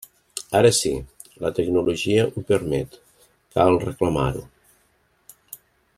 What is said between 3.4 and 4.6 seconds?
cal reclamar-ho.